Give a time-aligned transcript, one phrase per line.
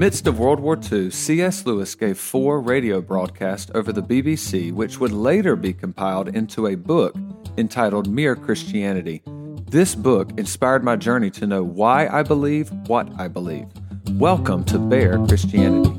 [0.00, 1.66] midst of World War II, C.S.
[1.66, 6.74] Lewis gave four radio broadcasts over the BBC, which would later be compiled into a
[6.74, 7.14] book
[7.58, 9.20] entitled Mere Christianity.
[9.66, 13.66] This book inspired my journey to know why I believe what I believe.
[14.12, 15.90] Welcome to Bare Christianity.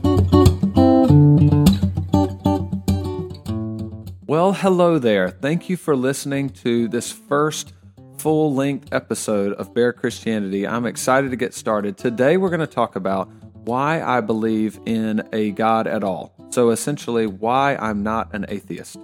[4.26, 5.30] Well, hello there.
[5.30, 7.74] Thank you for listening to this first
[8.18, 10.68] full length episode of Bare Christianity.
[10.68, 12.00] I'm excited to get started.
[12.00, 13.30] Today, we're going to talk about
[13.64, 16.34] why I believe in a God at all.
[16.50, 18.98] So, essentially, why I'm not an atheist.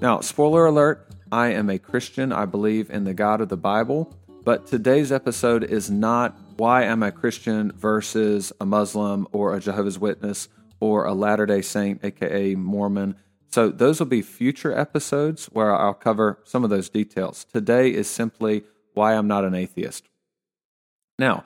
[0.00, 2.32] Now, spoiler alert, I am a Christian.
[2.32, 4.12] I believe in the God of the Bible.
[4.44, 9.98] But today's episode is not why I'm I Christian versus a Muslim or a Jehovah's
[9.98, 10.48] Witness
[10.80, 13.16] or a Latter day Saint, aka Mormon.
[13.50, 17.46] So, those will be future episodes where I'll cover some of those details.
[17.52, 18.64] Today is simply
[18.94, 20.08] why I'm not an atheist.
[21.18, 21.44] Now,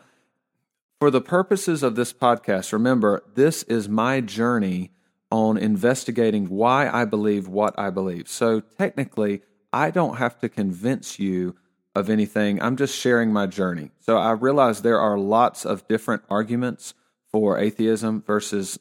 [0.99, 4.91] for the purposes of this podcast, remember, this is my journey
[5.31, 8.29] on investigating why I believe what I believe.
[8.29, 11.55] So technically, I don't have to convince you
[11.95, 12.61] of anything.
[12.63, 13.91] I'm just sharing my journey.
[14.01, 16.95] So I realize there are lots of different arguments
[17.31, 18.79] for atheism versus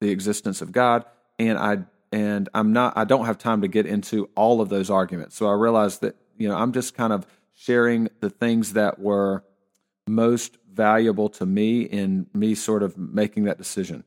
[0.00, 1.04] the existence of God,
[1.38, 1.78] and I
[2.12, 5.36] and I'm not I don't have time to get into all of those arguments.
[5.36, 9.44] So I realize that, you know, I'm just kind of sharing the things that were
[10.06, 14.04] most valuable to me in me sort of making that decision.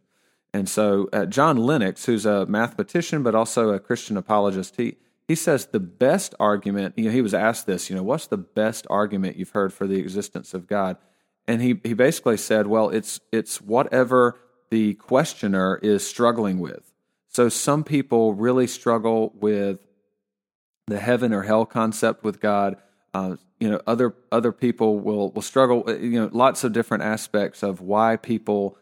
[0.53, 4.97] And so, uh, John Lennox, who's a mathematician but also a Christian apologist, he
[5.27, 6.95] he says the best argument.
[6.97, 7.89] You know, he was asked this.
[7.89, 10.97] You know, what's the best argument you've heard for the existence of God?
[11.47, 14.39] And he he basically said, well, it's it's whatever
[14.71, 16.91] the questioner is struggling with.
[17.27, 19.79] So some people really struggle with
[20.87, 22.77] the heaven or hell concept with God.
[23.13, 25.83] Uh, you know, other other people will will struggle.
[25.87, 28.77] Uh, you know, lots of different aspects of why people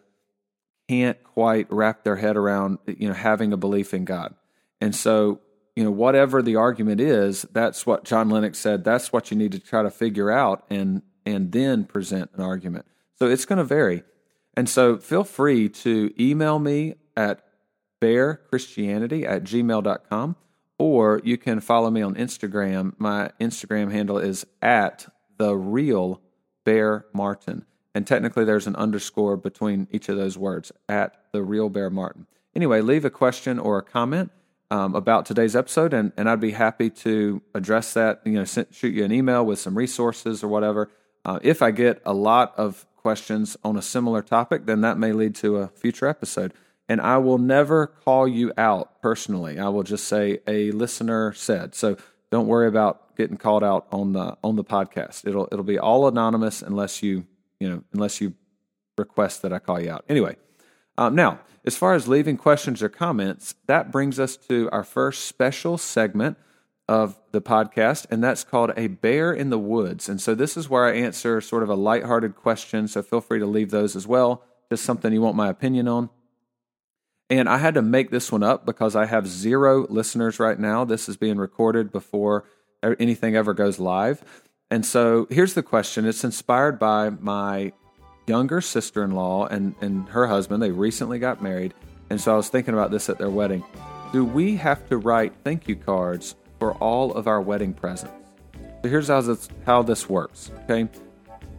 [0.87, 4.35] can't quite wrap their head around you know having a belief in God.
[4.79, 5.41] And so,
[5.75, 8.83] you know, whatever the argument is, that's what John Lennox said.
[8.83, 12.85] That's what you need to try to figure out and and then present an argument.
[13.15, 14.03] So it's going to vary.
[14.55, 17.43] And so feel free to email me at
[18.01, 20.35] barechristianity at gmail.com
[20.77, 22.93] or you can follow me on Instagram.
[22.97, 25.07] My Instagram handle is at
[25.37, 26.21] the real
[26.65, 27.65] Bear Martin.
[27.95, 32.27] And technically, there's an underscore between each of those words at the real Bear Martin.
[32.55, 34.31] Anyway, leave a question or a comment
[34.69, 38.21] um, about today's episode, and, and I'd be happy to address that.
[38.25, 40.91] You know, shoot you an email with some resources or whatever.
[41.25, 45.13] Uh, if I get a lot of questions on a similar topic, then that may
[45.13, 46.53] lead to a future episode
[46.89, 49.59] and I will never call you out personally.
[49.59, 51.75] I will just say a listener said.
[51.75, 51.97] So
[52.31, 55.27] don't worry about getting called out on the on the podcast.
[55.27, 57.25] It'll it'll be all anonymous unless you
[57.59, 58.33] you know unless you
[58.97, 60.05] request that I call you out.
[60.09, 60.37] Anyway,
[60.97, 65.25] um, now as far as leaving questions or comments, that brings us to our first
[65.25, 66.37] special segment
[66.87, 70.07] of the podcast, and that's called a bear in the woods.
[70.07, 72.87] And so this is where I answer sort of a lighthearted question.
[72.87, 74.43] So feel free to leave those as well.
[74.69, 76.09] Just something you want my opinion on.
[77.29, 80.85] And I had to make this one up because I have zero listeners right now.
[80.85, 82.45] This is being recorded before
[82.99, 84.23] anything ever goes live.
[84.69, 87.73] And so here's the question it's inspired by my
[88.27, 90.61] younger sister in law and, and her husband.
[90.61, 91.73] They recently got married.
[92.09, 93.63] And so I was thinking about this at their wedding.
[94.13, 98.13] Do we have to write thank you cards for all of our wedding presents?
[98.81, 100.51] So here's how this, how this works.
[100.63, 100.87] Okay.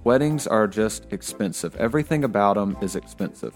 [0.05, 3.55] Weddings are just expensive, everything about them is expensive.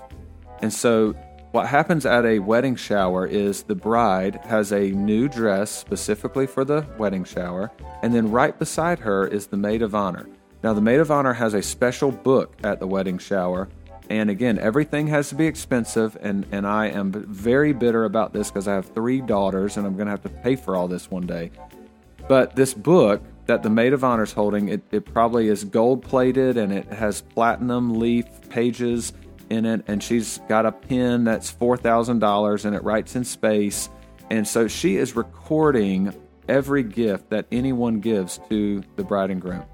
[0.60, 1.14] And so
[1.52, 6.64] what happens at a wedding shower is the bride has a new dress specifically for
[6.64, 7.70] the wedding shower,
[8.02, 10.26] and then right beside her is the maid of honor.
[10.62, 13.68] Now, the maid of honor has a special book at the wedding shower,
[14.08, 18.50] and again, everything has to be expensive, and, and I am very bitter about this
[18.50, 21.10] because I have three daughters and I'm going to have to pay for all this
[21.10, 21.50] one day.
[22.28, 26.02] But this book that the maid of honor is holding, it, it probably is gold
[26.02, 29.12] plated and it has platinum leaf pages
[29.50, 33.88] in it, and she's got a pen that's $4,000 and it writes in space.
[34.30, 36.14] And so she is recording
[36.48, 39.64] every gift that anyone gives to the bride and groom.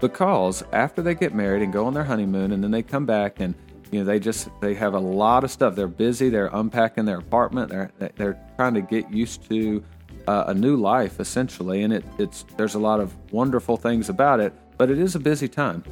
[0.00, 3.38] Because after they get married and go on their honeymoon, and then they come back
[3.38, 3.54] and
[3.92, 5.76] you know they just they have a lot of stuff.
[5.76, 6.28] They're busy.
[6.28, 7.70] They're unpacking their apartment.
[7.70, 9.84] They're they're trying to get used to
[10.26, 14.40] uh, a new life essentially, and it, it's there's a lot of wonderful things about
[14.40, 15.84] it, but it is a busy time.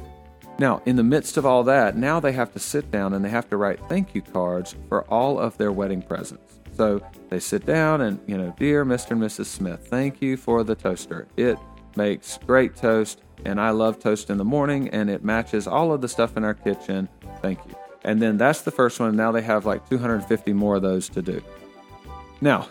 [0.59, 3.29] Now, in the midst of all that, now they have to sit down and they
[3.29, 6.59] have to write thank you cards for all of their wedding presents.
[6.77, 9.11] So they sit down and, you know, dear Mr.
[9.11, 9.45] and Mrs.
[9.45, 11.27] Smith, thank you for the toaster.
[11.35, 11.57] It
[11.95, 16.01] makes great toast, and I love toast in the morning, and it matches all of
[16.01, 17.09] the stuff in our kitchen.
[17.41, 17.75] Thank you.
[18.03, 19.15] And then that's the first one.
[19.15, 21.41] Now they have like 250 more of those to do.
[22.39, 22.67] Now,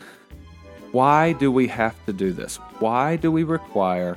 [0.92, 2.56] why do we have to do this?
[2.80, 4.16] Why do we require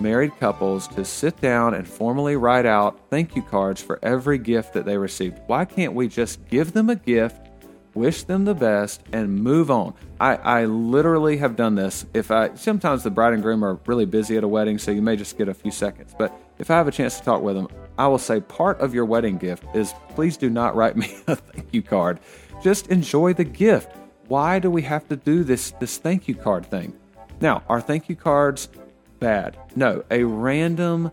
[0.00, 4.72] married couples to sit down and formally write out thank you cards for every gift
[4.74, 5.40] that they received?
[5.46, 7.48] Why can't we just give them a gift,
[7.94, 9.94] wish them the best, and move on?
[10.20, 12.06] I, I literally have done this.
[12.14, 15.02] If I sometimes the bride and groom are really busy at a wedding, so you
[15.02, 16.14] may just get a few seconds.
[16.16, 17.68] But if I have a chance to talk with them,
[17.98, 21.36] I will say part of your wedding gift is please do not write me a
[21.36, 22.20] thank you card.
[22.62, 23.90] Just enjoy the gift.
[24.28, 26.96] Why do we have to do this this thank you card thing?
[27.40, 28.68] Now, are thank you cards
[29.22, 29.56] bad?
[29.76, 31.10] No, a random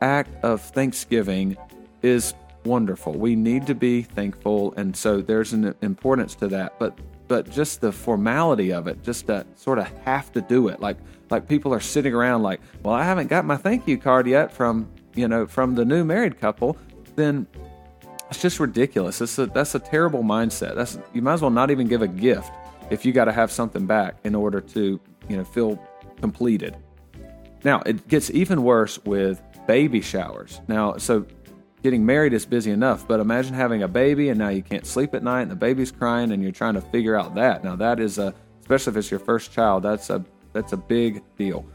[0.00, 1.56] act of thanksgiving
[2.02, 3.12] is wonderful.
[3.12, 6.78] We need to be thankful and so there's an importance to that.
[6.78, 6.98] But
[7.28, 10.80] but just the formality of it, just to sort of have to do it.
[10.80, 10.96] Like
[11.30, 14.50] like people are sitting around like, "Well, I haven't got my thank you card yet
[14.52, 16.76] from, you know, from the new married couple."
[17.16, 17.46] Then
[18.30, 19.20] it's just ridiculous.
[19.20, 20.74] It's a, that's a terrible mindset.
[20.74, 22.50] That's you might as well not even give a gift
[22.90, 25.78] if you got to have something back in order to you know feel
[26.20, 26.76] completed.
[27.64, 30.60] Now it gets even worse with baby showers.
[30.68, 31.26] Now, so
[31.82, 35.14] getting married is busy enough, but imagine having a baby and now you can't sleep
[35.14, 37.64] at night and the baby's crying and you're trying to figure out that.
[37.64, 41.22] Now that is a especially if it's your first child, that's a that's a big
[41.36, 41.66] deal.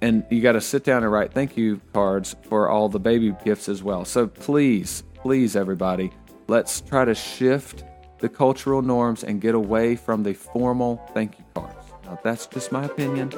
[0.00, 3.34] And you got to sit down and write thank you cards for all the baby
[3.44, 4.04] gifts as well.
[4.04, 6.10] So please please, everybody,
[6.48, 7.84] let's try to shift
[8.18, 11.86] the cultural norms and get away from the formal thank you cards.
[12.04, 13.30] Now, that's just my opinion.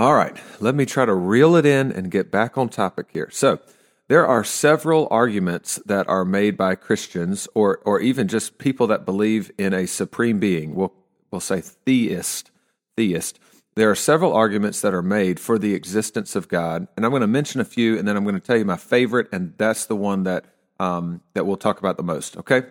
[0.00, 3.28] All right, let me try to reel it in and get back on topic here.
[3.30, 3.60] So,
[4.08, 9.04] there are several arguments that are made by Christians or, or even just people that
[9.04, 10.74] believe in a supreme being.
[10.74, 10.94] We'll,
[11.30, 12.50] we'll say theist,
[12.96, 13.38] theist
[13.74, 17.20] there are several arguments that are made for the existence of God, and I'm going
[17.20, 19.84] to mention a few, and then I'm going to tell you my favorite, and that's
[19.84, 20.46] the one that
[20.78, 22.38] um, that we'll talk about the most.
[22.38, 22.62] Okay,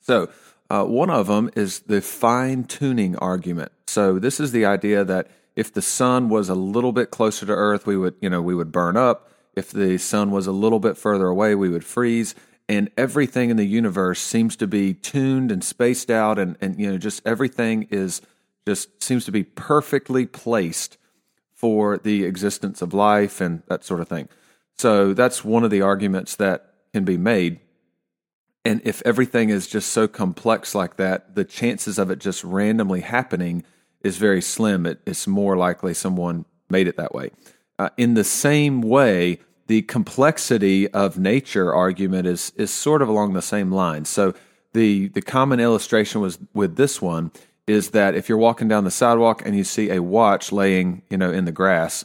[0.00, 0.28] so
[0.68, 3.70] uh, one of them is the fine tuning argument.
[3.86, 7.52] So this is the idea that if the sun was a little bit closer to
[7.52, 9.30] Earth, we would you know we would burn up.
[9.54, 12.34] If the sun was a little bit further away, we would freeze.
[12.68, 16.90] And everything in the universe seems to be tuned and spaced out, and, and you
[16.90, 18.20] know just everything is
[18.66, 20.96] just seems to be perfectly placed
[21.52, 24.28] for the existence of life and that sort of thing.
[24.76, 27.60] So that's one of the arguments that can be made.
[28.64, 33.02] And if everything is just so complex like that, the chances of it just randomly
[33.02, 33.64] happening
[34.04, 34.86] is very slim.
[34.86, 37.30] It, it's more likely someone made it that way.
[37.78, 43.32] Uh, in the same way, the complexity of nature argument is is sort of along
[43.32, 44.08] the same lines.
[44.08, 44.34] So
[44.74, 47.32] the the common illustration was with this one
[47.66, 51.16] is that if you're walking down the sidewalk and you see a watch laying, you
[51.16, 52.04] know, in the grass,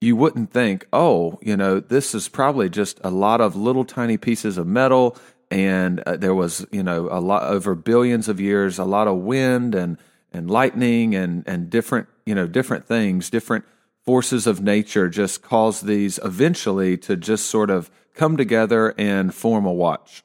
[0.00, 4.16] you wouldn't think, oh, you know, this is probably just a lot of little tiny
[4.16, 5.16] pieces of metal,
[5.50, 9.18] and uh, there was, you know, a lot over billions of years, a lot of
[9.18, 9.98] wind and
[10.32, 13.64] and lightning and and different, you know, different things, different
[14.04, 19.64] forces of nature just cause these eventually to just sort of come together and form
[19.64, 20.24] a watch.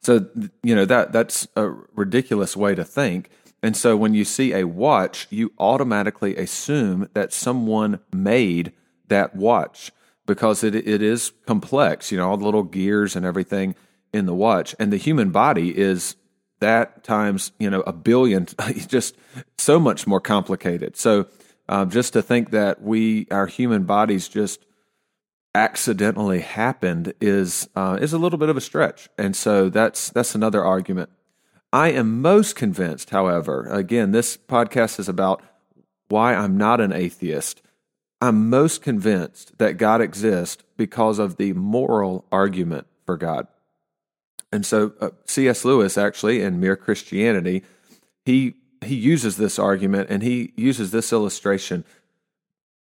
[0.00, 0.28] So,
[0.62, 3.30] you know, that that's a ridiculous way to think.
[3.62, 8.72] And so when you see a watch, you automatically assume that someone made
[9.08, 9.90] that watch
[10.26, 13.74] because it, it is complex, you know, all the little gears and everything
[14.12, 14.74] in the watch.
[14.78, 16.16] And the human body is
[16.64, 18.46] that times, you know, a billion,
[18.88, 19.16] just
[19.58, 20.96] so much more complicated.
[20.96, 21.26] So
[21.68, 24.64] uh, just to think that we, our human bodies just
[25.54, 29.08] accidentally happened is uh, is a little bit of a stretch.
[29.16, 31.10] And so that's that's another argument
[31.74, 35.42] I am most convinced, however, again, this podcast is about
[36.08, 37.62] why I'm not an atheist.
[38.20, 43.48] I'm most convinced that God exists because of the moral argument for God.
[44.54, 45.64] And so uh, C.S.
[45.64, 47.64] Lewis actually in Mere Christianity,
[48.24, 51.84] he he uses this argument and he uses this illustration.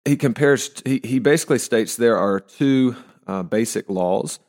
[0.06, 2.96] He compares he, he basically states there are two
[3.28, 4.40] uh, basic laws.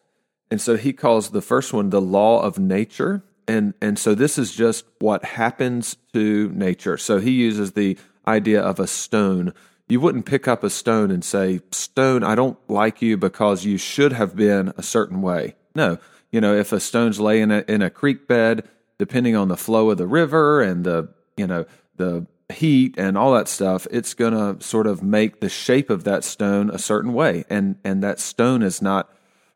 [0.49, 4.39] And so he calls the first one the law of nature and and so this
[4.39, 6.97] is just what happens to nature.
[6.97, 7.99] So he uses the
[8.29, 9.53] idea of a stone.
[9.89, 13.77] You wouldn't pick up a stone and say, "Stone, I don't like you because you
[13.77, 15.99] should have been a certain way." No,
[16.31, 18.69] you know, if a stone's laying in a creek bed,
[18.99, 21.65] depending on the flow of the river and the you know
[21.97, 26.05] the heat and all that stuff, it's going to sort of make the shape of
[26.05, 29.09] that stone a certain way, and and that stone is not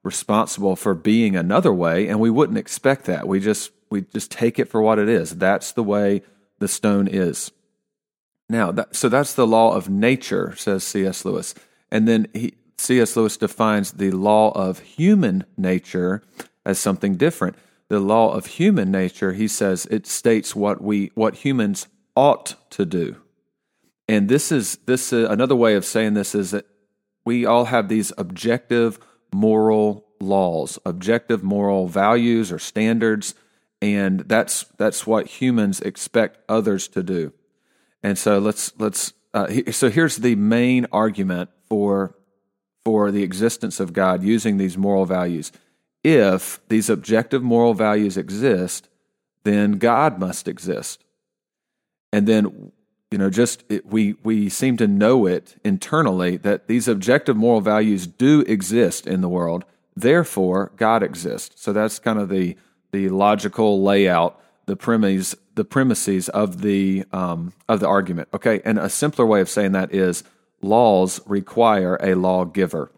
[0.02, 3.28] responsible for being another way, and we wouldn't expect that.
[3.28, 5.36] We just we just take it for what it is.
[5.36, 6.22] That's the way
[6.58, 7.50] the stone is.
[8.48, 11.24] Now, that, so that's the law of nature, says C.S.
[11.24, 11.54] Lewis.
[11.90, 13.16] And then he, C.S.
[13.16, 16.22] Lewis defines the law of human nature
[16.64, 17.56] as something different.
[17.88, 21.86] The law of human nature, he says, it states what we what humans
[22.16, 23.16] ought to do.
[24.08, 26.66] And this is this uh, another way of saying this is that
[27.24, 28.98] we all have these objective
[29.32, 33.34] moral laws, objective moral values or standards,
[33.80, 37.32] and that's that's what humans expect others to do.
[38.02, 42.16] And so let's let's uh, so here's the main argument for
[42.84, 45.52] for the existence of God using these moral values.
[46.02, 48.88] If these objective moral values exist,
[49.44, 51.04] then God must exist.
[52.12, 52.72] And then
[53.12, 57.60] you know just it, we we seem to know it internally that these objective moral
[57.60, 62.56] values do exist in the world therefore god exists so that's kind of the
[62.90, 68.78] the logical layout the premise the premises of the um, of the argument okay and
[68.78, 70.24] a simpler way of saying that is
[70.62, 72.90] laws require a lawgiver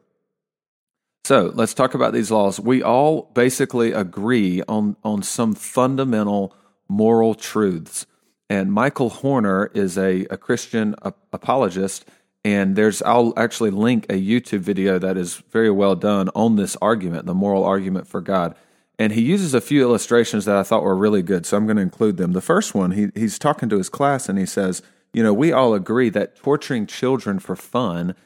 [1.25, 6.54] so let's talk about these laws we all basically agree on on some fundamental
[6.88, 8.06] moral truths
[8.50, 10.94] and Michael Horner is a, a Christian
[11.33, 12.04] apologist.
[12.44, 16.76] And there's, I'll actually link a YouTube video that is very well done on this
[16.83, 18.54] argument, the moral argument for God.
[18.99, 21.47] And he uses a few illustrations that I thought were really good.
[21.47, 22.33] So I'm going to include them.
[22.33, 24.83] The first one, he, he's talking to his class and he says,
[25.14, 28.16] You know, we all agree that torturing children for fun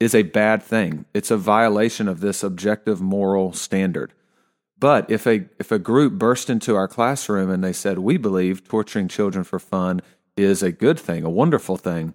[0.00, 1.04] is a bad thing.
[1.12, 4.14] It's a violation of this objective moral standard.
[4.78, 8.66] But if a if a group burst into our classroom and they said we believe
[8.66, 10.00] torturing children for fun
[10.36, 12.14] is a good thing, a wonderful thing,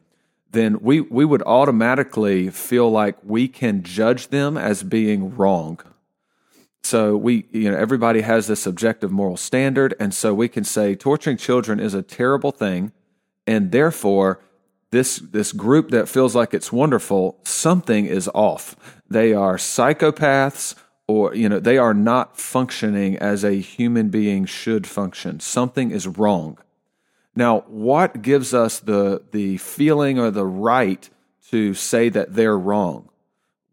[0.49, 5.79] then we we would automatically feel like we can judge them as being wrong.
[6.81, 10.95] So we you know everybody has this objective moral standard and so we can say
[10.95, 12.93] torturing children is a terrible thing
[13.45, 14.39] and therefore
[14.91, 18.75] this this group that feels like it's wonderful something is off.
[19.09, 20.75] They are psychopaths
[21.07, 25.39] or you know they are not functioning as a human being should function.
[25.39, 26.59] Something is wrong.
[27.35, 31.09] Now what gives us the the feeling or the right
[31.49, 33.09] to say that they're wrong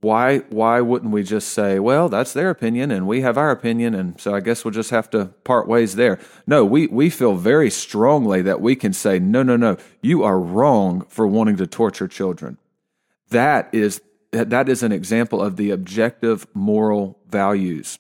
[0.01, 3.95] why why wouldn't we just say well that's their opinion and we have our opinion
[3.95, 7.35] and so i guess we'll just have to part ways there no we we feel
[7.35, 11.67] very strongly that we can say no no no you are wrong for wanting to
[11.67, 12.57] torture children
[13.29, 14.01] that is
[14.33, 17.99] that is an example of the objective moral values.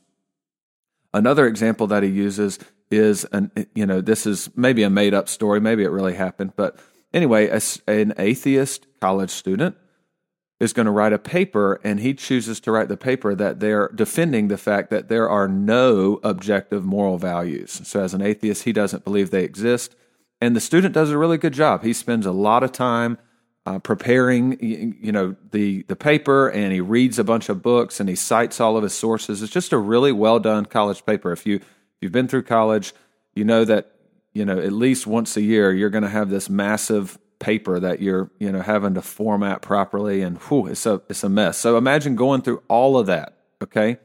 [1.12, 2.59] Another example that he uses
[2.90, 6.52] is an you know this is maybe a made up story, maybe it really happened,
[6.57, 6.78] but
[7.12, 9.76] anyway, a, an atheist college student
[10.60, 13.88] is going to write a paper and he chooses to write the paper that they're
[13.94, 17.80] defending the fact that there are no objective moral values.
[17.84, 19.96] So as an atheist, he doesn't believe they exist.
[20.40, 21.82] And the student does a really good job.
[21.82, 23.18] He spends a lot of time
[23.66, 28.08] uh, preparing, you know, the the paper, and he reads a bunch of books, and
[28.08, 29.42] he cites all of his sources.
[29.42, 31.30] It's just a really well done college paper.
[31.30, 31.64] If you if
[32.00, 32.94] you've been through college,
[33.34, 33.92] you know that
[34.32, 38.00] you know at least once a year you're going to have this massive paper that
[38.00, 41.59] you're you know having to format properly, and whew, it's a it's a mess.
[41.59, 43.99] So imagine going through all of that, okay,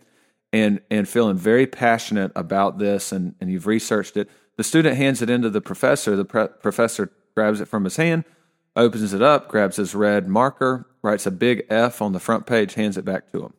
[0.52, 4.30] and and feeling very passionate about this, and and you've researched it.
[4.58, 6.16] The student hands it into the professor.
[6.16, 8.24] The pre- professor grabs it from his hand
[8.76, 12.74] opens it up, grabs his red marker, writes a big F on the front page,
[12.74, 13.54] hands it back to him.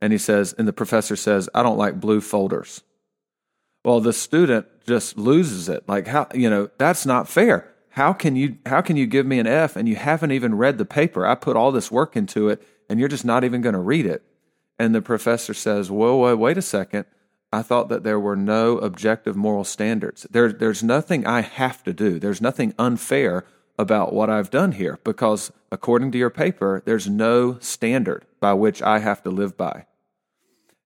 [0.00, 2.82] And he says, and the professor says, I don't like blue folders.
[3.84, 5.88] Well, the student just loses it.
[5.88, 7.72] Like how, you know, that's not fair.
[7.90, 10.78] How can you how can you give me an F and you haven't even read
[10.78, 11.26] the paper?
[11.26, 14.06] I put all this work into it and you're just not even going to read
[14.06, 14.22] it.
[14.78, 17.06] And the professor says, Whoa, whoa, wait a second.
[17.52, 20.26] I thought that there were no objective moral standards.
[20.30, 22.18] There, there's nothing I have to do.
[22.18, 23.44] There's nothing unfair
[23.78, 28.82] about what I've done here because according to your paper, there's no standard by which
[28.82, 29.86] I have to live by.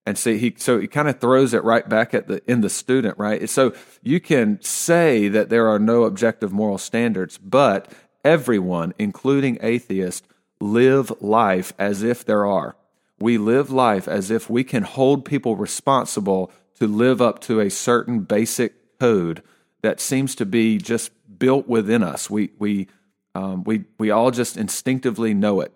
[0.04, 2.70] And see, he so he kind of throws it right back at the in the
[2.70, 3.48] student, right?
[3.48, 7.92] So you can say that there are no objective moral standards, but
[8.24, 10.26] everyone, including atheists,
[10.60, 12.76] live life as if there are.
[13.20, 17.70] We live life as if we can hold people responsible to live up to a
[17.70, 19.42] certain basic code
[19.82, 22.28] that seems to be just built within us.
[22.28, 22.88] We, we,
[23.34, 25.72] um, we, we all just instinctively know it.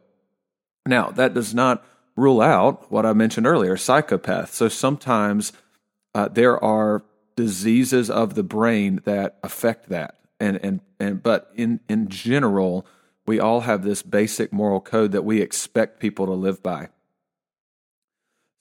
[0.86, 1.84] Now, that does not
[2.16, 4.48] rule out what I mentioned earlier psychopaths.
[4.48, 5.52] So sometimes
[6.14, 7.04] uh, there are
[7.36, 10.16] diseases of the brain that affect that.
[10.40, 12.86] And, and, and, but in, in general,
[13.26, 16.88] we all have this basic moral code that we expect people to live by.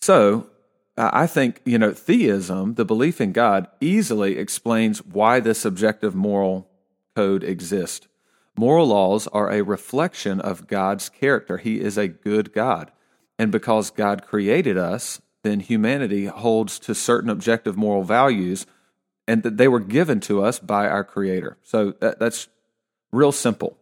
[0.01, 0.49] So,
[0.97, 6.69] I think, you know, theism, the belief in God, easily explains why this objective moral
[7.15, 8.07] code exists.
[8.57, 11.57] Moral laws are a reflection of God's character.
[11.57, 12.91] He is a good God.
[13.37, 18.65] And because God created us, then humanity holds to certain objective moral values
[19.27, 21.57] and that they were given to us by our Creator.
[21.63, 22.47] So that, that's
[23.11, 23.77] real simple.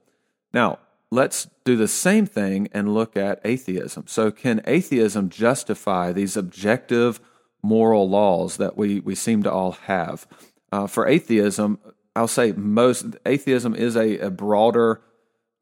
[0.53, 0.79] Now,
[1.12, 4.05] let's do the same thing and look at atheism.
[4.07, 7.19] So, can atheism justify these objective
[7.62, 10.27] moral laws that we, we seem to all have?
[10.72, 11.79] Uh, for atheism,
[12.15, 15.01] I'll say most atheism is a, a broader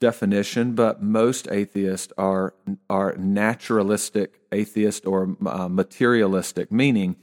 [0.01, 2.53] definition, but most atheists are
[2.89, 7.15] are naturalistic atheist or uh, materialistic, meaning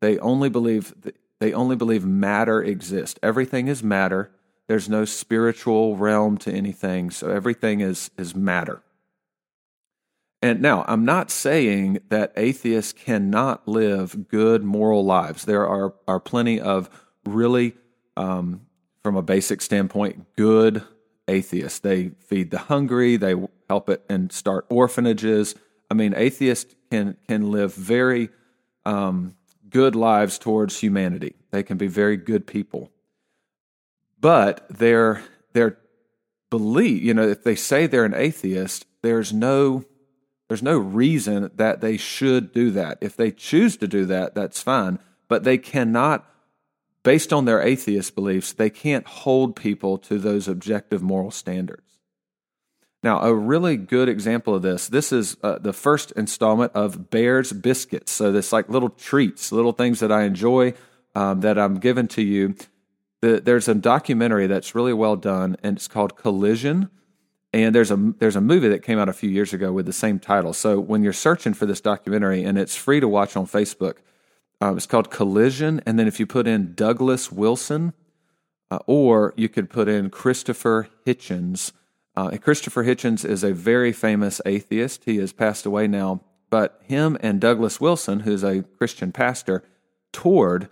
[0.00, 0.94] they only believe
[1.40, 3.18] they only believe matter exists.
[3.22, 4.30] Everything is matter.
[4.68, 8.82] There's no spiritual realm to anything, so everything is is matter.
[10.42, 15.44] And now, I'm not saying that atheists cannot live good moral lives.
[15.44, 16.90] There are are plenty of
[17.24, 17.74] really,
[18.16, 18.66] um,
[19.02, 20.84] from a basic standpoint, good
[21.28, 21.78] atheists.
[21.78, 23.16] They feed the hungry.
[23.16, 23.34] They
[23.68, 25.54] help it and start orphanages.
[25.90, 28.30] I mean, atheists can can live very
[28.84, 29.36] um,
[29.68, 31.34] good lives towards humanity.
[31.50, 32.90] They can be very good people,
[34.20, 35.78] but their their
[36.50, 39.84] belief, you know, if they say they're an atheist, there's no
[40.48, 42.98] there's no reason that they should do that.
[43.00, 44.98] If they choose to do that, that's fine.
[45.28, 46.24] But they cannot
[47.06, 52.00] based on their atheist beliefs, they can't hold people to those objective moral standards.
[53.00, 57.52] Now, a really good example of this, this is uh, the first installment of Bear's
[57.52, 58.10] Biscuits.
[58.10, 60.74] So, this like little treats, little things that I enjoy
[61.14, 62.56] um, that I'm giving to you.
[63.20, 66.90] The, there's a documentary that's really well done, and it's called Collision.
[67.52, 69.92] And there's a there's a movie that came out a few years ago with the
[69.92, 70.52] same title.
[70.52, 73.98] So when you're searching for this documentary, and it's free to watch on Facebook,
[74.60, 75.80] um, it's called Collision.
[75.86, 77.92] And then if you put in Douglas Wilson,
[78.70, 81.72] uh, or you could put in Christopher Hitchens.
[82.16, 85.04] Uh, Christopher Hitchens is a very famous atheist.
[85.04, 89.62] He has passed away now, but him and Douglas Wilson, who's a Christian pastor,
[90.12, 90.68] toured.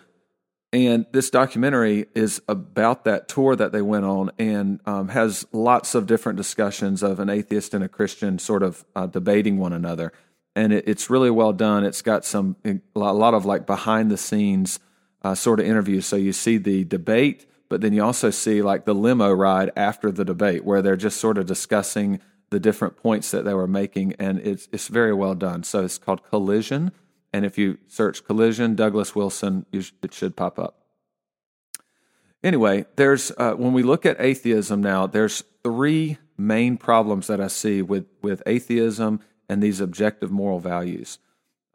[0.73, 5.95] And this documentary is about that tour that they went on and um, has lots
[5.95, 10.13] of different discussions of an atheist and a Christian sort of uh, debating one another
[10.55, 11.85] and it, it's really well done.
[11.85, 14.79] It's got some a lot of like behind the scenes
[15.23, 16.07] uh, sort of interviews.
[16.07, 20.11] So you see the debate, but then you also see like the limo ride after
[20.11, 24.13] the debate, where they're just sort of discussing the different points that they were making,
[24.19, 25.65] and it's it's very well done.
[25.65, 26.93] So it's called Collision,
[27.33, 30.81] and if you search Collision Douglas Wilson, sh- it should pop up.
[32.45, 37.49] Anyway, there's uh, when we look at atheism now, there's three main problems that I
[37.49, 41.19] see with with atheism and these objective moral values.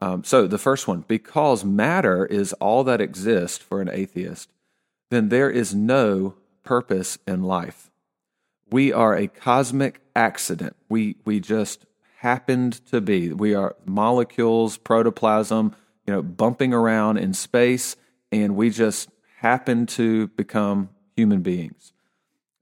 [0.02, 4.50] Um, so, the first one because matter is all that exists for an atheist,
[5.10, 7.92] then there is no purpose in life.
[8.72, 10.76] We are a cosmic accident.
[10.88, 11.86] We, we just
[12.18, 13.34] happened to be.
[13.34, 17.96] We are molecules, protoplasm, you know, bumping around in space,
[18.32, 21.94] and we just happen to become human beings.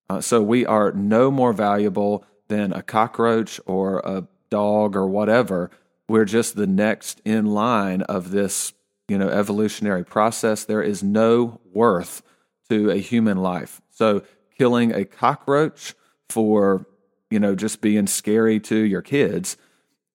[0.09, 5.69] Uh, so we are no more valuable than a cockroach or a dog or whatever.
[6.07, 8.73] We're just the next in line of this,
[9.07, 10.63] you know, evolutionary process.
[10.63, 12.21] There is no worth
[12.69, 13.81] to a human life.
[13.89, 14.23] So
[14.57, 15.95] killing a cockroach
[16.29, 16.85] for,
[17.29, 19.57] you know, just being scary to your kids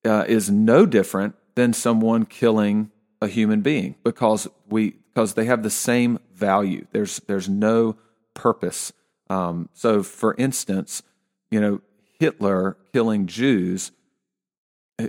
[0.05, 2.91] uh, is no different than someone killing
[3.21, 6.85] a human being because we because they have the same value.
[6.91, 7.95] There's there's no
[8.33, 8.91] purpose.
[9.29, 11.03] Um, so, for instance,
[11.49, 11.81] you know,
[12.19, 13.91] Hitler killing Jews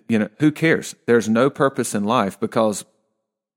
[0.08, 0.94] you know, who cares?
[1.06, 2.84] There's no purpose in life because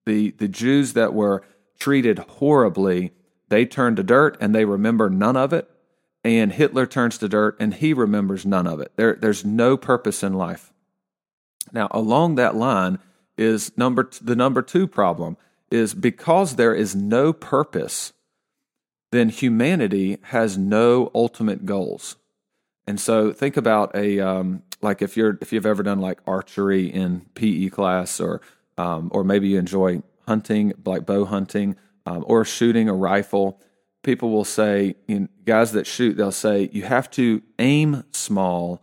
[0.06, 1.43] the the Jews that were
[1.80, 3.12] treated horribly,
[3.50, 5.69] they turn to dirt and they remember none of it.
[6.23, 8.91] And Hitler turns to dirt and he remembers none of it.
[8.95, 10.73] There, there's no purpose in life.
[11.71, 13.00] Now, along that line
[13.38, 15.38] is number the number two problem
[15.69, 18.13] is because there is no purpose,
[19.12, 22.15] then humanity has no ultimate goals.
[22.88, 26.88] And so think about a um, like if you're if you've ever done like archery
[26.88, 28.42] in PE class or
[28.78, 33.60] um, or maybe you enjoy hunting like bow hunting um, or shooting a rifle.
[34.04, 38.82] People will say, you know, guys that shoot, they'll say you have to aim small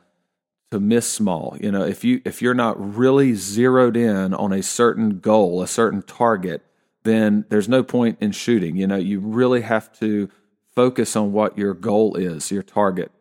[0.71, 1.57] to miss small.
[1.61, 5.69] You know, if you if you're not really zeroed in on a certain goal, a
[5.69, 6.67] certain target,
[7.05, 8.77] then there's no point in shooting.
[8.77, 10.29] You know, you really have to
[10.75, 13.13] focus on what your goal is, your target.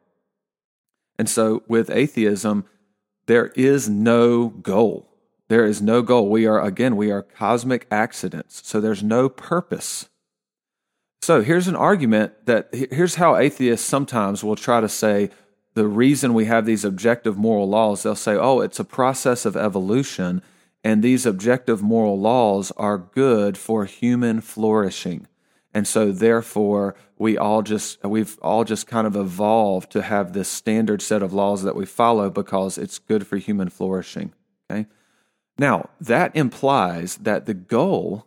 [1.18, 2.66] And so with atheism,
[3.26, 5.10] there is no goal.
[5.48, 6.30] There is no goal.
[6.30, 8.62] We are, again, we are cosmic accidents.
[8.66, 10.10] So there's no purpose.
[11.22, 15.30] So here's an argument that here's how atheists sometimes will try to say,
[15.76, 19.58] the reason we have these objective moral laws, they'll say, oh, it's a process of
[19.58, 20.42] evolution,
[20.84, 25.28] and these objective moral laws are good for human flourishing.
[25.74, 30.50] And so therefore we all just we've all just kind of evolved to have this
[30.50, 34.34] standard set of laws that we follow because it's good for human flourishing.
[34.70, 34.88] Okay?
[35.58, 38.26] Now, that implies that the goal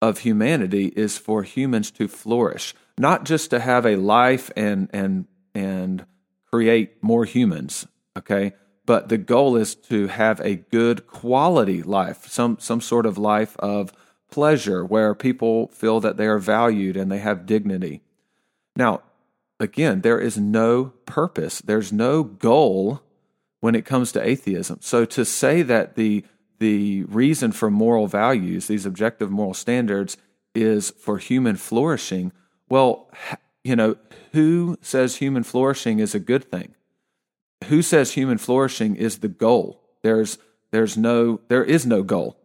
[0.00, 5.26] of humanity is for humans to flourish, not just to have a life and and
[5.54, 6.06] and
[6.50, 8.54] create more humans, okay?
[8.86, 13.58] But the goal is to have a good quality life, some some sort of life
[13.58, 13.92] of
[14.30, 18.00] pleasure where people feel that they are valued and they have dignity.
[18.76, 19.02] Now,
[19.58, 23.02] again, there is no purpose, there's no goal
[23.60, 24.78] when it comes to atheism.
[24.82, 26.24] So to say that the
[26.58, 30.16] the reason for moral values, these objective moral standards,
[30.54, 32.32] is for human flourishing,
[32.68, 33.10] well,
[33.62, 33.96] you know,
[34.32, 36.74] who says human flourishing is a good thing?
[37.64, 39.82] Who says human flourishing is the goal?
[40.02, 40.38] There's
[40.70, 42.36] there's no there is no goal.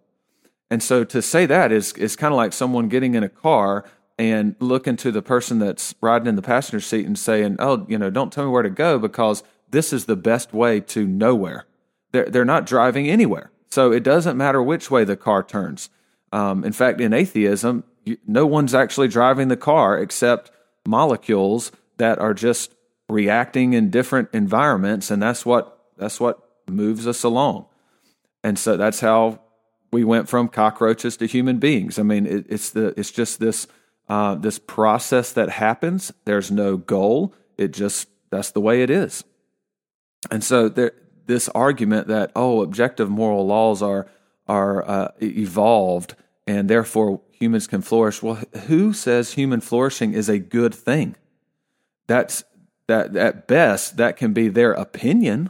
[0.70, 3.86] And so to say that is is kind of like someone getting in a car
[4.22, 7.98] and looking to the person that's riding in the passenger seat and saying, "Oh, you
[7.98, 11.66] know, don't tell me where to go because this is the best way to nowhere."
[12.12, 15.90] They're they're not driving anywhere, so it doesn't matter which way the car turns.
[16.32, 20.52] Um, in fact, in atheism, you, no one's actually driving the car except
[20.86, 22.76] molecules that are just
[23.10, 27.66] reacting in different environments, and that's what that's what moves us along.
[28.44, 29.40] And so that's how
[29.92, 31.98] we went from cockroaches to human beings.
[31.98, 33.68] I mean, it, it's the it's just this
[34.10, 36.12] uh, this process that happens.
[36.26, 37.34] There's no goal.
[37.58, 39.24] It just that's the way it is.
[40.30, 40.94] And so there,
[41.26, 44.08] this argument that oh, objective moral laws are
[44.48, 46.16] are uh, evolved
[46.48, 48.22] and therefore humans can flourish.
[48.22, 51.16] Well, who says human flourishing is a good thing?
[52.08, 52.44] That's
[52.88, 55.50] that at best that can be their opinion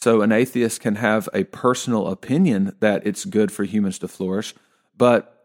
[0.00, 4.54] so an atheist can have a personal opinion that it's good for humans to flourish,
[4.96, 5.37] but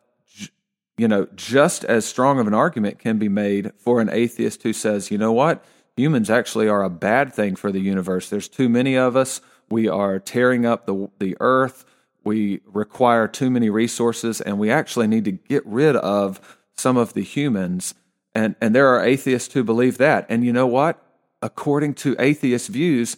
[0.98, 4.74] you know, just as strong of an argument can be made for an atheist who
[4.74, 5.64] says, "You know what?
[5.98, 8.30] Humans actually are a bad thing for the universe.
[8.30, 9.42] There's too many of us.
[9.70, 11.86] We are tearing up the the earth.
[12.24, 16.40] We require too many resources and we actually need to get rid of
[16.76, 17.96] some of the humans."
[18.36, 20.26] And and there are atheists who believe that.
[20.30, 21.04] And you know what?
[21.42, 23.18] According to atheist views,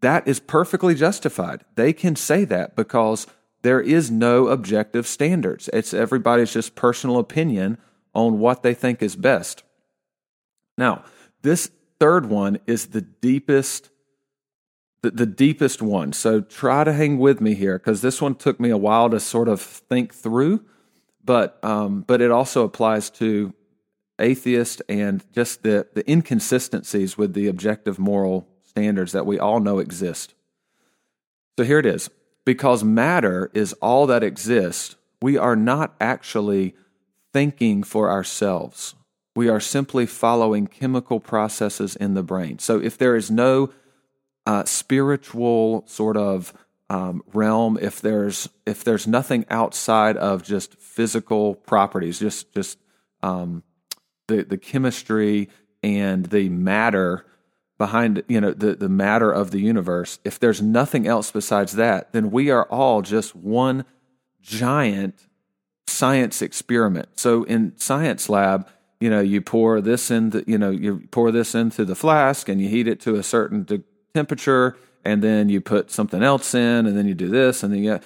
[0.00, 1.64] that is perfectly justified.
[1.74, 3.26] They can say that because
[3.62, 5.70] there is no objective standards.
[5.72, 7.78] It's everybody's just personal opinion
[8.14, 9.62] on what they think is best.
[10.76, 11.04] Now,
[11.42, 13.88] this third one is the deepest
[15.02, 16.12] the, the deepest one.
[16.12, 19.18] So try to hang with me here because this one took me a while to
[19.18, 20.64] sort of think through,
[21.24, 23.52] but um, but it also applies to
[24.18, 29.78] atheist and just the the inconsistencies with the objective moral standards that we all know
[29.78, 30.34] exist.
[31.58, 32.08] So here it is.
[32.44, 36.74] Because matter is all that exists, we are not actually
[37.32, 38.94] thinking for ourselves.
[39.34, 42.58] We are simply following chemical processes in the brain.
[42.58, 43.70] So if there is no
[44.44, 46.52] uh, spiritual sort of
[46.90, 52.78] um, realm, if there's if there's nothing outside of just physical properties, just just
[53.22, 53.62] um,
[54.26, 55.48] the the chemistry
[55.82, 57.24] and the matter
[57.82, 60.20] behind you know the, the matter of the universe.
[60.22, 63.84] If there's nothing else besides that then we are all just one
[64.40, 65.26] giant
[65.88, 67.08] science experiment.
[67.18, 68.68] So in science lab
[69.00, 72.48] you know you pour this in the, you know you pour this into the flask
[72.48, 73.82] and you heat it to a certain de-
[74.14, 77.82] temperature and then you put something else in and then you do this and then
[77.82, 77.98] you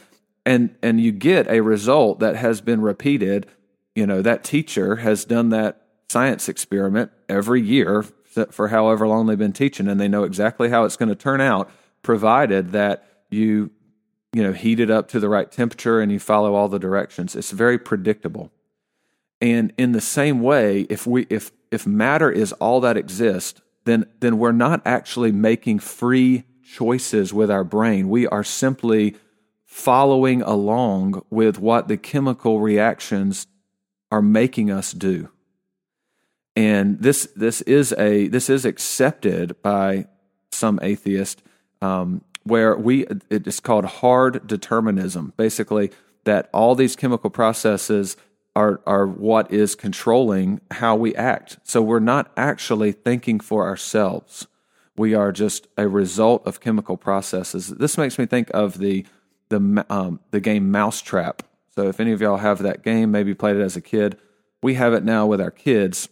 [0.47, 3.47] and and you get a result that has been repeated.
[3.95, 8.07] You know that teacher has done that science experiment every year
[8.51, 11.41] for however long they've been teaching, and they know exactly how it's going to turn
[11.41, 11.71] out,
[12.03, 13.71] provided that you
[14.33, 17.35] you know heat it up to the right temperature and you follow all the directions.
[17.35, 18.53] It's very predictable.
[19.41, 24.07] And in the same way, if we if if matter is all that exists, then
[24.21, 28.09] then we're not actually making free choices with our brain.
[28.09, 29.17] We are simply
[29.65, 33.47] following along with what the chemical reactions
[34.11, 35.31] are making us do
[36.57, 40.07] and this this is a this is accepted by
[40.51, 41.43] some atheists,
[41.83, 45.35] um, where we it is called hard determinism.
[45.37, 45.91] Basically,
[46.25, 48.17] that all these chemical processes
[48.57, 51.59] are are what is controlling how we act.
[51.63, 54.47] So we're not actually thinking for ourselves.
[54.97, 57.69] We are just a result of chemical processes.
[57.69, 59.05] This makes me think of the
[59.51, 61.43] the um, the game Mousetrap.
[61.75, 64.17] So if any of y'all have that game, maybe played it as a kid,
[64.63, 66.09] we have it now with our kids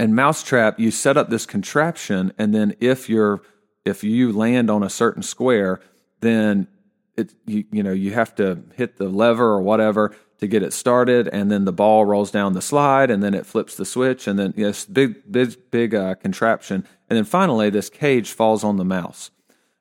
[0.00, 3.42] And Mousetrap, you set up this contraption, and then if you're
[3.84, 5.78] if you land on a certain square,
[6.20, 6.68] then
[7.18, 10.72] it you, you know you have to hit the lever or whatever to get it
[10.72, 14.26] started, and then the ball rolls down the slide, and then it flips the switch,
[14.26, 18.78] and then yes, big big big uh, contraption, and then finally this cage falls on
[18.78, 19.30] the mouse.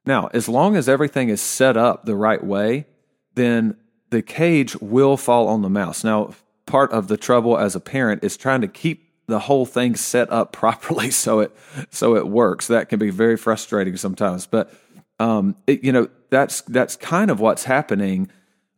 [0.06, 2.88] Now, as long as everything is set up the right way,
[3.36, 3.78] then
[4.10, 6.04] the cage will fall on the mouse.
[6.04, 6.34] Now,
[6.66, 10.32] part of the trouble as a parent is trying to keep the whole thing set
[10.32, 11.56] up properly so it
[11.90, 12.68] so it works.
[12.68, 14.74] That can be very frustrating sometimes, but
[15.20, 18.30] um, it, you know that's that's kind of what's happening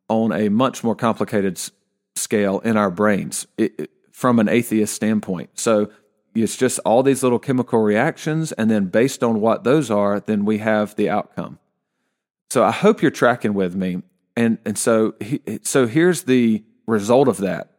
[0.08, 1.72] on a much more complicated s-
[2.16, 5.50] scale in our brains it, it, from an atheist standpoint.
[5.54, 5.90] So
[6.36, 10.46] it's just all these little chemical reactions, and then based on what those are, then
[10.46, 11.60] we have the outcome.
[12.50, 14.04] So I hope you're tracking with me,
[14.36, 15.16] and and so
[15.64, 17.71] so here's the result of that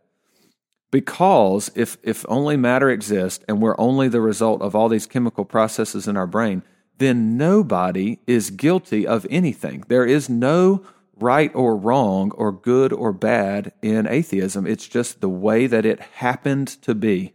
[0.93, 5.45] because if, if only matter exists and we're only the result of all these chemical
[5.45, 6.63] processes in our brain,
[6.99, 9.83] then nobody is guilty of anything.
[9.89, 10.85] There is no
[11.17, 14.67] right or wrong or good or bad in atheism.
[14.67, 17.33] It's just the way that it happened to be.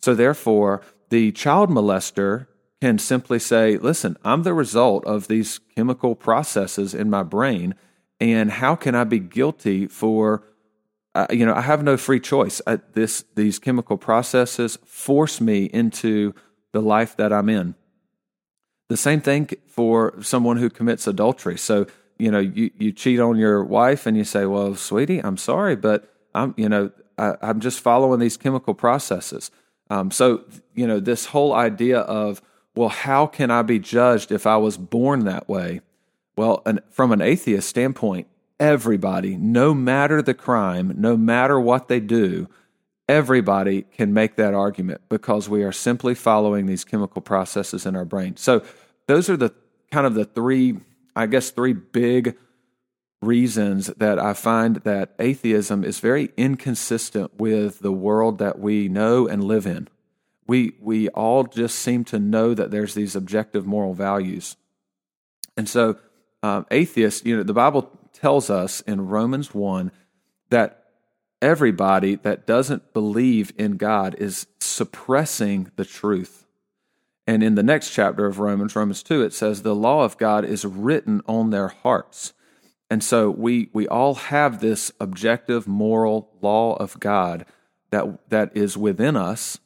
[0.00, 2.46] So, therefore, the child molester
[2.80, 7.74] can simply say, Listen, I'm the result of these chemical processes in my brain,
[8.20, 10.44] and how can I be guilty for
[11.14, 12.60] uh, you know, I have no free choice.
[12.66, 16.34] I, this these chemical processes force me into
[16.72, 17.76] the life that I'm in.
[18.88, 21.56] The same thing for someone who commits adultery.
[21.56, 21.86] So,
[22.18, 25.76] you know, you, you cheat on your wife and you say, "Well, sweetie, I'm sorry,
[25.76, 29.52] but I'm, you know, I, am just following these chemical processes."
[29.90, 32.42] Um, so, you know, this whole idea of,
[32.74, 35.80] well, how can I be judged if I was born that way?
[36.36, 38.26] Well, an, from an atheist standpoint,
[38.58, 42.48] everybody, no matter the crime, no matter what they do,
[43.08, 48.04] everybody can make that argument because we are simply following these chemical processes in our
[48.04, 48.36] brain.
[48.36, 48.62] So,
[49.06, 49.52] those are the
[49.90, 50.78] kind of the three,
[51.14, 52.36] I guess, three big
[53.20, 59.26] reasons that I find that atheism is very inconsistent with the world that we know
[59.26, 59.88] and live in.
[60.46, 64.56] We, we all just seem to know that there's these objective moral values.
[65.56, 65.98] And so,
[66.42, 69.92] um, atheists, you know, the Bible tells us in Romans 1
[70.50, 70.84] that
[71.42, 76.46] everybody that doesn't believe in God is suppressing the truth.
[77.26, 80.44] And in the next chapter of Romans, Romans 2, it says, The law of God
[80.44, 82.32] is written on their hearts.
[82.90, 87.46] And so we, we all have this objective moral law of God
[87.90, 89.58] that, that is within us.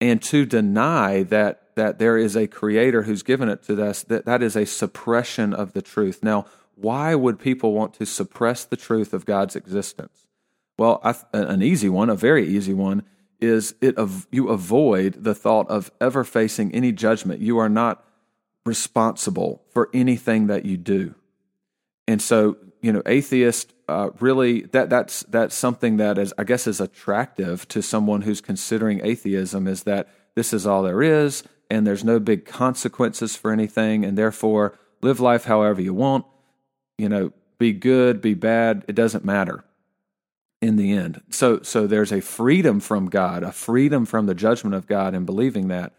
[0.00, 4.26] And to deny that, that there is a creator who's given it to us, that,
[4.26, 6.22] that is a suppression of the truth.
[6.22, 6.46] Now,
[6.82, 10.26] why would people want to suppress the truth of God's existence?
[10.78, 11.00] Well,
[11.32, 13.04] an easy one, a very easy one,
[13.40, 13.96] is it
[14.30, 17.40] you avoid the thought of ever facing any judgment.
[17.40, 18.04] You are not
[18.64, 21.14] responsible for anything that you do,
[22.06, 26.66] and so you know, atheist uh, really that that's that's something that is I guess
[26.66, 31.86] is attractive to someone who's considering atheism is that this is all there is, and
[31.86, 36.24] there's no big consequences for anything, and therefore live life however you want
[36.98, 39.64] you know, be good, be bad, it doesn't matter
[40.60, 41.20] in the end.
[41.30, 45.24] So so there's a freedom from God, a freedom from the judgment of God in
[45.24, 45.92] believing that.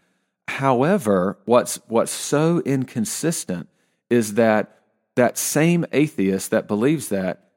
[0.48, 3.68] However, what's what's so inconsistent
[4.10, 4.78] is that
[5.16, 7.50] that same atheist that believes that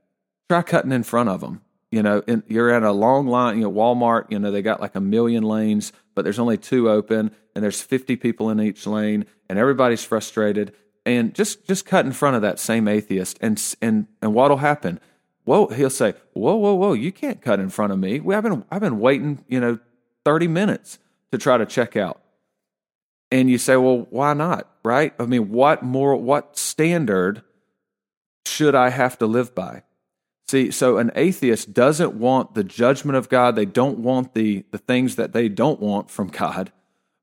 [0.49, 1.61] try cutting in front of them.
[1.89, 3.57] You know, and you're at a long line.
[3.57, 4.29] You know, Walmart.
[4.29, 7.81] You know, they got like a million lanes, but there's only two open, and there's
[7.81, 10.73] 50 people in each lane, and everybody's frustrated
[11.07, 14.99] and just just cut in front of that same atheist and and and what'll happen?
[15.45, 18.19] Whoa he'll say whoa whoa whoa you can't cut in front of me.
[18.19, 19.79] We, i've been i've been waiting you know
[20.25, 20.99] 30 minutes
[21.31, 22.21] to try to check out.
[23.31, 24.69] And you say well why not?
[24.83, 25.13] Right?
[25.17, 27.41] I mean what more what standard
[28.45, 29.83] should i have to live by?
[30.49, 33.55] See so an atheist doesn't want the judgment of god.
[33.55, 36.73] They don't want the the things that they don't want from god.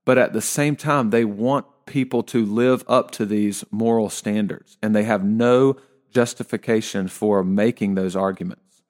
[0.07, 4.79] But at the same time they want people to live up to these moral standards,
[4.83, 5.77] and they have no
[6.11, 8.83] justification for making those arguments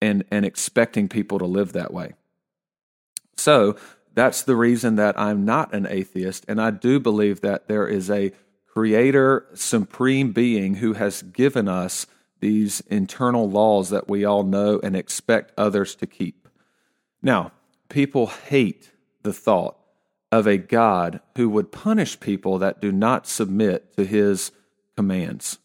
[0.00, 2.12] and, and expecting people to live that way.
[3.36, 3.76] So
[4.14, 8.10] that's the reason that I'm not an atheist, and I do believe that there is
[8.10, 8.32] a
[8.66, 12.06] creator, supreme being who has given us
[12.40, 16.48] these internal laws that we all know and expect others to keep.
[17.22, 17.52] Now,
[17.88, 18.90] people hate
[19.22, 19.76] the thought
[20.32, 24.50] of a God who would punish people that do not submit to his
[24.96, 25.58] commands.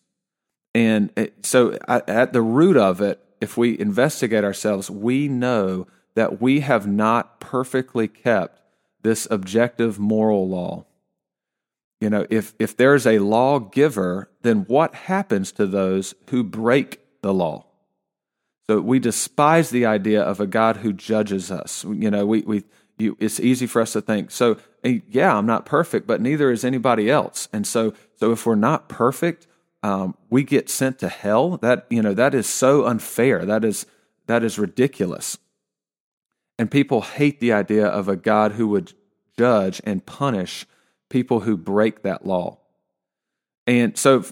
[0.75, 6.59] And so, at the root of it, if we investigate ourselves, we know that we
[6.59, 8.61] have not perfectly kept
[9.01, 10.85] this objective moral law.
[12.01, 17.33] You know, if, if there's a lawgiver, then what happens to those who break the
[17.33, 17.65] law?
[18.69, 21.85] So we despise the idea of a God who judges us.
[21.85, 22.63] You know, we, we
[22.97, 26.51] you, it's easy for us to think, so eh, yeah, I'm not perfect, but neither
[26.51, 27.47] is anybody else.
[27.53, 29.47] And so, so if we're not perfect,
[29.83, 31.57] um, we get sent to hell.
[31.57, 33.45] That you know, that is so unfair.
[33.45, 33.85] That is
[34.25, 35.37] that is ridiculous.
[36.59, 38.93] And people hate the idea of a God who would
[39.37, 40.65] judge and punish
[41.09, 42.59] people who break that law.
[43.67, 44.25] And so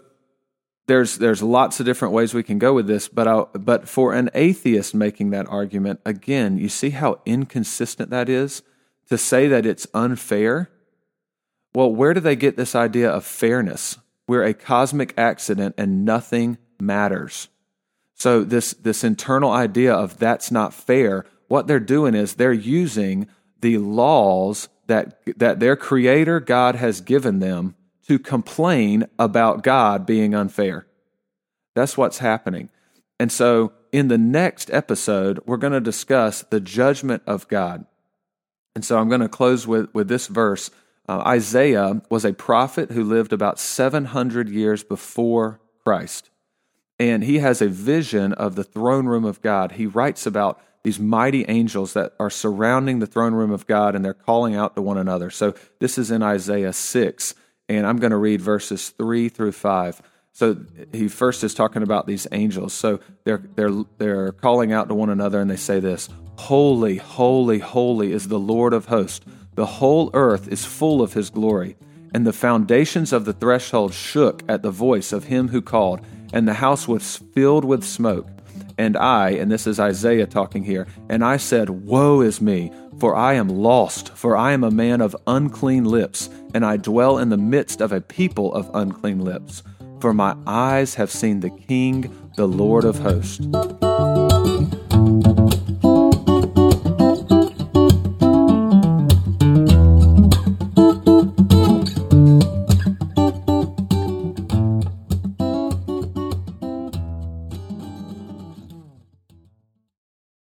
[0.87, 4.13] there's there's lots of different ways we can go with this, but I, but for
[4.13, 8.61] an atheist making that argument, again, you see how inconsistent that is
[9.09, 10.69] to say that it's unfair.
[11.73, 13.97] Well, where do they get this idea of fairness?
[14.27, 17.49] We're a cosmic accident and nothing matters.
[18.13, 23.27] So this this internal idea of that's not fair, what they're doing is they're using
[23.61, 27.75] the laws that that their creator God has given them
[28.07, 30.85] to complain about God being unfair.
[31.75, 32.69] That's what's happening.
[33.19, 37.85] And so, in the next episode, we're going to discuss the judgment of God.
[38.75, 40.69] And so, I'm going to close with, with this verse.
[41.07, 46.29] Uh, Isaiah was a prophet who lived about 700 years before Christ.
[46.99, 49.73] And he has a vision of the throne room of God.
[49.73, 54.05] He writes about these mighty angels that are surrounding the throne room of God and
[54.05, 55.29] they're calling out to one another.
[55.29, 57.35] So, this is in Isaiah 6
[57.67, 60.01] and I'm going to read verses three through five.
[60.31, 60.57] So
[60.91, 62.73] he first is talking about these angels.
[62.73, 67.59] So they're they're they're calling out to one another, and they say this: "Holy, holy,
[67.59, 69.25] holy is the Lord of hosts.
[69.55, 71.77] The whole earth is full of His glory."
[72.15, 75.99] And the foundations of the threshold shook at the voice of him who called,
[76.31, 78.29] and the house was filled with smoke.
[78.77, 83.15] And I, and this is Isaiah talking here, and I said, Woe is me, for
[83.15, 87.29] I am lost, for I am a man of unclean lips, and I dwell in
[87.29, 89.63] the midst of a people of unclean lips.
[90.01, 93.45] For my eyes have seen the King, the Lord of hosts.